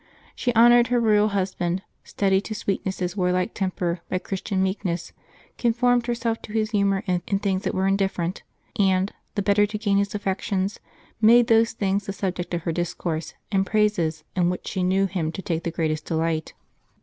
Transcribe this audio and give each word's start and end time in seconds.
She 0.35 0.51
honored 0.55 0.87
her 0.87 0.99
royal 0.99 1.27
husband, 1.27 1.83
studied 2.03 2.41
to 2.45 2.55
sweeten 2.55 2.91
his 2.91 3.15
warlike 3.15 3.53
temper 3.53 4.01
by 4.09 4.17
Christian 4.17 4.63
meekness, 4.63 5.13
conformed 5.59 6.07
herself 6.07 6.41
to 6.41 6.53
his 6.53 6.71
humor 6.71 7.03
in 7.05 7.19
things 7.19 7.61
that 7.65 7.75
were 7.75 7.85
indifferent, 7.87 8.41
and, 8.79 9.13
the 9.35 9.43
better 9.43 9.67
to 9.67 9.77
gain 9.77 9.97
his 9.99 10.15
affections, 10.15 10.79
made 11.21 11.45
those 11.45 11.73
things 11.73 12.07
the 12.07 12.13
subject 12.13 12.51
of 12.55 12.63
her 12.63 12.71
discourse 12.71 13.35
and 13.51 13.63
praises 13.67 14.23
in 14.35 14.49
which 14.49 14.67
she 14.69 14.81
knew 14.81 15.05
him 15.05 15.31
to 15.33 15.41
take 15.43 15.63
the 15.65 15.69
greatest 15.69 16.05
de 16.05 16.15
light. 16.15 16.53